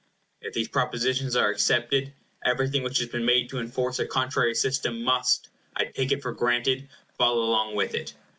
If 0.41 0.55
these 0.55 0.67
propositions 0.67 1.35
are 1.35 1.49
accepted, 1.51 2.11
everything 2.43 2.81
which 2.81 2.97
has 2.97 3.09
been 3.09 3.23
made 3.23 3.49
to 3.49 3.59
enforce 3.59 3.99
a 3.99 4.07
contrary 4.07 4.55
system 4.55 5.03
must, 5.03 5.49
I 5.75 5.85
take 5.85 6.11
it 6.11 6.23
for 6.23 6.31
granted, 6.31 6.89
fall 7.19 7.37
along 7.43 7.75
with 7.75 7.93
it. 7.93 8.15